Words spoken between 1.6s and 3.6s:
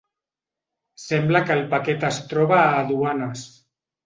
paquet es troba a aduanes.